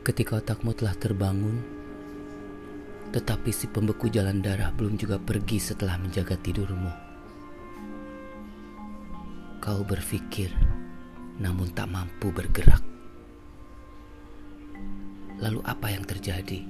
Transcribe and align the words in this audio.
Ketika 0.00 0.40
otakmu 0.40 0.72
telah 0.72 0.96
terbangun, 0.96 1.60
tetapi 3.12 3.52
si 3.52 3.68
pembeku 3.68 4.08
jalan 4.08 4.40
darah 4.40 4.72
belum 4.72 4.96
juga 4.96 5.20
pergi 5.20 5.60
setelah 5.60 6.00
menjaga 6.00 6.40
tidurmu. 6.40 6.88
Kau 9.60 9.84
berpikir, 9.84 10.48
namun 11.36 11.68
tak 11.76 11.92
mampu 11.92 12.32
bergerak. 12.32 12.80
Lalu, 15.36 15.60
apa 15.68 15.92
yang 15.92 16.08
terjadi? 16.08 16.64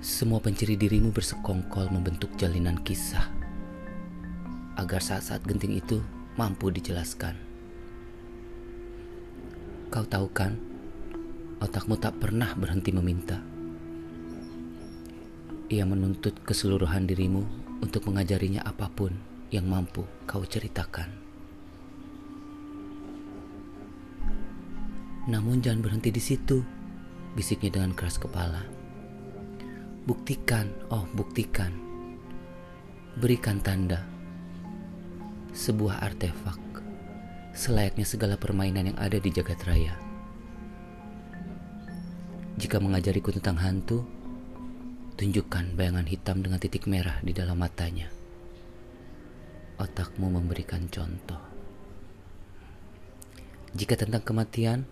Semua 0.00 0.40
penciri 0.40 0.80
dirimu 0.80 1.12
bersekongkol 1.12 1.92
membentuk 1.92 2.32
jalinan 2.40 2.80
kisah 2.80 3.24
agar 4.80 5.00
saat-saat 5.04 5.44
genting 5.44 5.76
itu 5.76 6.00
mampu 6.40 6.72
dijelaskan. 6.72 7.53
Kau 9.94 10.02
tahu 10.02 10.26
kan, 10.34 10.58
otakmu 11.62 11.94
tak 11.94 12.18
pernah 12.18 12.50
berhenti 12.58 12.90
meminta. 12.90 13.38
Ia 15.70 15.86
menuntut 15.86 16.34
keseluruhan 16.42 17.06
dirimu 17.06 17.46
untuk 17.78 18.10
mengajarinya 18.10 18.66
apa 18.66 18.90
pun 18.90 19.14
yang 19.54 19.70
mampu 19.70 20.02
kau 20.26 20.42
ceritakan. 20.42 21.14
Namun 25.30 25.62
jangan 25.62 25.86
berhenti 25.86 26.10
di 26.10 26.18
situ, 26.18 26.58
bisiknya 27.38 27.78
dengan 27.78 27.94
keras 27.94 28.18
kepala. 28.18 28.66
Buktikan, 30.10 30.74
oh 30.90 31.06
buktikan. 31.14 31.70
Berikan 33.22 33.62
tanda. 33.62 34.02
Sebuah 35.54 36.02
artefak 36.02 36.63
selayaknya 37.54 38.02
segala 38.02 38.34
permainan 38.34 38.90
yang 38.90 38.98
ada 38.98 39.16
di 39.22 39.30
jagat 39.30 39.62
raya. 39.62 39.94
Jika 42.58 42.82
mengajariku 42.82 43.30
tentang 43.30 43.62
hantu, 43.62 44.02
tunjukkan 45.14 45.78
bayangan 45.78 46.06
hitam 46.10 46.42
dengan 46.42 46.58
titik 46.58 46.90
merah 46.90 47.22
di 47.22 47.30
dalam 47.30 47.58
matanya. 47.58 48.10
Otakmu 49.78 50.30
memberikan 50.34 50.86
contoh. 50.90 51.38
Jika 53.74 53.98
tentang 53.98 54.22
kematian, 54.22 54.86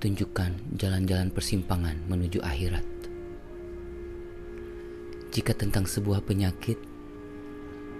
tunjukkan 0.00 0.76
jalan-jalan 0.76 1.32
persimpangan 1.32 1.96
menuju 2.08 2.44
akhirat. 2.44 2.84
Jika 5.32 5.52
tentang 5.56 5.84
sebuah 5.84 6.24
penyakit, 6.24 6.76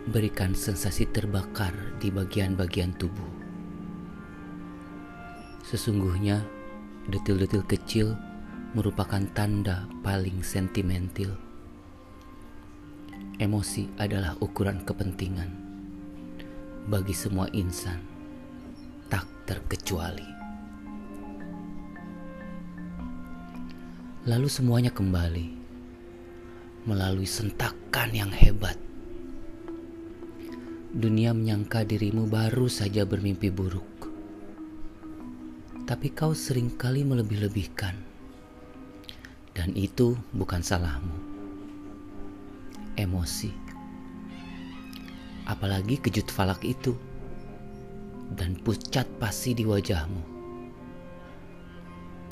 berikan 0.08 0.56
sensasi 0.56 1.04
terbakar 1.12 1.76
di 2.00 2.08
bagian-bagian 2.08 2.96
tubuh. 2.96 3.28
Sesungguhnya, 5.68 6.40
detil-detil 7.12 7.60
kecil 7.68 8.16
merupakan 8.72 9.20
tanda 9.36 9.84
paling 10.00 10.40
sentimental. 10.40 11.36
Emosi 13.36 13.84
adalah 14.00 14.32
ukuran 14.40 14.80
kepentingan 14.80 15.52
bagi 16.88 17.12
semua 17.12 17.44
insan, 17.52 18.00
tak 19.12 19.28
terkecuali. 19.44 20.24
Lalu 24.24 24.48
semuanya 24.48 24.88
kembali 24.88 25.46
melalui 26.88 27.28
sentakan 27.28 28.08
yang 28.16 28.32
hebat 28.32 28.87
dunia 30.88 31.36
menyangka 31.36 31.84
dirimu 31.84 32.24
baru 32.32 32.64
saja 32.64 33.04
bermimpi 33.04 33.52
buruk. 33.52 34.08
Tapi 35.84 36.08
kau 36.16 36.32
sering 36.32 36.72
kali 36.80 37.04
melebih-lebihkan. 37.04 37.92
Dan 39.52 39.76
itu 39.76 40.16
bukan 40.32 40.64
salahmu. 40.64 41.12
Emosi. 42.96 43.52
Apalagi 45.44 46.00
kejut 46.00 46.28
falak 46.32 46.64
itu. 46.64 46.96
Dan 48.32 48.56
pucat 48.60 49.04
pasti 49.20 49.52
di 49.52 49.68
wajahmu. 49.68 50.22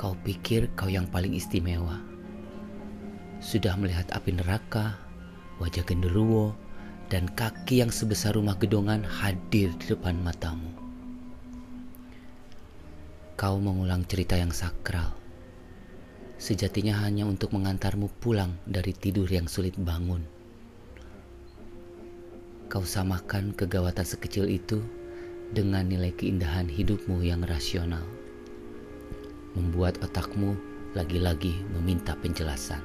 Kau 0.00 0.16
pikir 0.24 0.72
kau 0.76 0.88
yang 0.88 1.08
paling 1.08 1.32
istimewa. 1.32 2.00
Sudah 3.40 3.76
melihat 3.76 4.08
api 4.16 4.32
neraka, 4.36 4.96
wajah 5.60 5.84
genderuwo, 5.84 6.56
dan 7.06 7.30
kaki 7.30 7.78
yang 7.86 7.94
sebesar 7.94 8.34
rumah 8.34 8.58
gedongan 8.58 9.06
hadir 9.06 9.70
di 9.78 9.86
depan 9.94 10.18
matamu. 10.18 10.74
Kau 13.38 13.62
mengulang 13.62 14.02
cerita 14.08 14.34
yang 14.34 14.50
sakral. 14.50 15.14
Sejatinya 16.36 16.98
hanya 17.04 17.28
untuk 17.28 17.54
mengantarmu 17.54 18.10
pulang 18.18 18.58
dari 18.66 18.90
tidur 18.90 19.28
yang 19.28 19.46
sulit 19.46 19.76
bangun. 19.78 20.24
Kau 22.66 22.82
samakan 22.82 23.54
kegawatan 23.54 24.04
sekecil 24.04 24.50
itu 24.50 24.82
dengan 25.54 25.86
nilai 25.86 26.10
keindahan 26.10 26.66
hidupmu 26.66 27.22
yang 27.22 27.46
rasional. 27.46 28.02
Membuat 29.54 30.02
otakmu 30.02 30.58
lagi-lagi 30.98 31.54
meminta 31.76 32.18
penjelasan. 32.18 32.82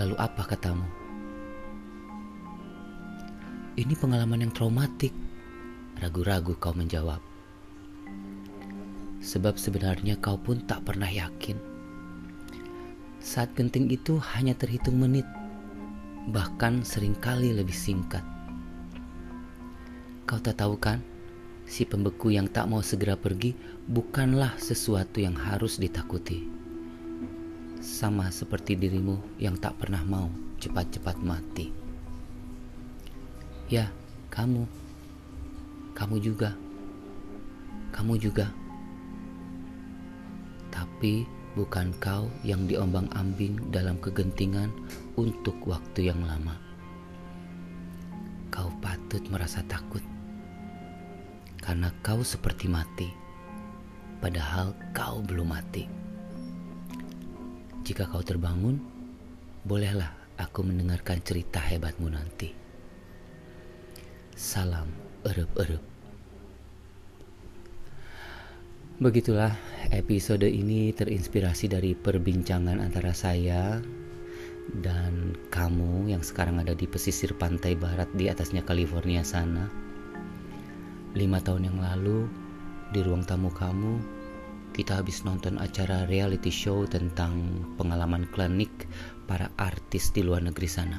Lalu 0.00 0.16
apa 0.16 0.42
katamu? 0.48 1.01
Ini 3.72 3.96
pengalaman 3.96 4.44
yang 4.44 4.52
traumatik. 4.52 5.16
Ragu-ragu 5.96 6.52
kau 6.60 6.76
menjawab. 6.76 7.24
Sebab 9.24 9.56
sebenarnya 9.56 10.20
kau 10.20 10.36
pun 10.36 10.60
tak 10.68 10.84
pernah 10.84 11.08
yakin. 11.08 11.56
Saat 13.16 13.56
genting 13.56 13.88
itu 13.88 14.20
hanya 14.36 14.52
terhitung 14.52 15.00
menit, 15.00 15.24
bahkan 16.28 16.84
sering 16.84 17.16
kali 17.16 17.56
lebih 17.56 17.72
singkat. 17.72 18.20
Kau 20.28 20.36
tak 20.36 20.60
tahu 20.60 20.76
kan, 20.76 21.00
si 21.64 21.88
pembeku 21.88 22.28
yang 22.28 22.52
tak 22.52 22.68
mau 22.68 22.84
segera 22.84 23.16
pergi 23.16 23.56
bukanlah 23.88 24.52
sesuatu 24.60 25.16
yang 25.16 25.32
harus 25.32 25.80
ditakuti. 25.80 26.44
Sama 27.80 28.28
seperti 28.28 28.76
dirimu 28.76 29.40
yang 29.40 29.56
tak 29.56 29.80
pernah 29.80 30.04
mau 30.04 30.28
cepat-cepat 30.60 31.16
mati. 31.24 31.81
Ya, 33.72 33.88
kamu. 34.28 34.68
Kamu 35.96 36.20
juga. 36.20 36.52
Kamu 37.88 38.20
juga. 38.20 38.52
Tapi 40.68 41.24
bukan 41.56 41.88
kau 41.96 42.28
yang 42.44 42.68
diombang-ambing 42.68 43.72
dalam 43.72 43.96
kegentingan 43.96 44.68
untuk 45.16 45.56
waktu 45.64 46.12
yang 46.12 46.20
lama. 46.20 46.60
Kau 48.52 48.68
patut 48.84 49.24
merasa 49.32 49.64
takut 49.64 50.04
karena 51.64 51.88
kau 52.04 52.20
seperti 52.20 52.68
mati, 52.68 53.08
padahal 54.20 54.76
kau 54.92 55.24
belum 55.24 55.48
mati. 55.48 55.88
Jika 57.88 58.04
kau 58.04 58.20
terbangun, 58.20 58.76
bolehlah 59.64 60.12
aku 60.36 60.60
mendengarkan 60.60 61.24
cerita 61.24 61.56
hebatmu 61.56 62.12
nanti. 62.12 62.61
Salam 64.42 64.90
erup-erup. 65.22 65.78
Begitulah 68.98 69.54
episode 69.94 70.50
ini 70.50 70.90
terinspirasi 70.90 71.70
dari 71.70 71.94
perbincangan 71.94 72.82
antara 72.82 73.14
saya 73.14 73.78
dan 74.82 75.38
kamu 75.46 76.10
yang 76.10 76.26
sekarang 76.26 76.58
ada 76.58 76.74
di 76.74 76.90
pesisir 76.90 77.38
pantai 77.38 77.78
barat 77.78 78.10
di 78.18 78.26
atasnya 78.26 78.66
California 78.66 79.22
sana. 79.22 79.70
Lima 81.14 81.38
tahun 81.38 81.70
yang 81.70 81.78
lalu 81.78 82.26
di 82.90 82.98
ruang 82.98 83.22
tamu 83.22 83.54
kamu 83.54 84.02
kita 84.74 85.06
habis 85.06 85.22
nonton 85.22 85.54
acara 85.62 86.02
reality 86.10 86.50
show 86.50 86.82
tentang 86.90 87.62
pengalaman 87.78 88.26
klinik 88.34 88.90
para 89.30 89.54
artis 89.54 90.10
di 90.10 90.26
luar 90.26 90.42
negeri 90.42 90.66
sana. 90.66 90.98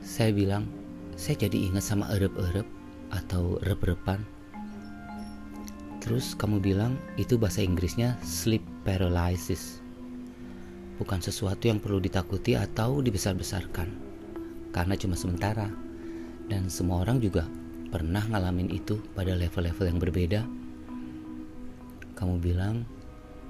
Saya 0.00 0.32
bilang, 0.32 0.85
saya 1.16 1.48
jadi 1.48 1.72
ingat 1.72 1.82
sama 1.88 2.12
erep-erep 2.12 2.68
atau 3.08 3.56
rep-repan. 3.64 4.20
Terus 6.04 6.36
kamu 6.36 6.60
bilang 6.62 7.00
itu 7.16 7.40
bahasa 7.40 7.64
Inggrisnya 7.64 8.20
sleep 8.20 8.62
paralysis. 8.84 9.80
Bukan 11.00 11.18
sesuatu 11.18 11.66
yang 11.66 11.80
perlu 11.80 11.98
ditakuti 11.98 12.54
atau 12.54 13.00
dibesar-besarkan. 13.00 13.88
Karena 14.70 14.94
cuma 14.94 15.16
sementara. 15.16 15.66
Dan 16.46 16.70
semua 16.70 17.02
orang 17.02 17.18
juga 17.18 17.42
pernah 17.90 18.22
ngalamin 18.22 18.70
itu 18.70 19.02
pada 19.16 19.34
level-level 19.34 19.88
yang 19.88 19.98
berbeda. 19.98 20.40
Kamu 22.14 22.38
bilang 22.38 22.86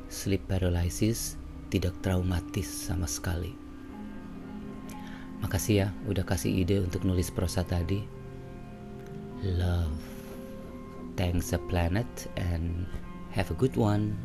sleep 0.08 0.48
paralysis 0.48 1.36
tidak 1.68 1.92
traumatis 2.00 2.66
sama 2.66 3.04
sekali. 3.04 3.65
Makasih 5.44 5.74
ya 5.74 5.88
udah 6.08 6.24
kasih 6.24 6.52
ide 6.64 6.80
untuk 6.80 7.04
nulis 7.04 7.28
prosa 7.28 7.66
tadi. 7.66 8.00
Love. 9.44 10.16
thanks 11.16 11.50
the 11.50 11.58
planet 11.58 12.06
and 12.36 12.86
have 13.32 13.50
a 13.50 13.54
good 13.54 13.74
one 13.76 14.16